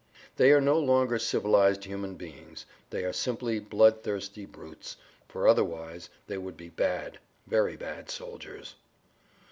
They 0.37 0.51
are 0.51 0.59
no 0.59 0.79
longer 0.79 1.19
civilized 1.19 1.83
human 1.83 2.15
beings, 2.15 2.65
they 2.89 3.03
are 3.03 3.13
simply 3.13 3.59
bloodthirsty 3.59 4.45
brutes, 4.47 4.97
for 5.27 5.47
otherwise 5.47 6.09
they 6.25 6.39
would 6.39 6.57
be 6.57 6.69
bad, 6.69 7.19
very 7.45 7.75
bad 7.77 8.09
soldiers. 8.09 8.73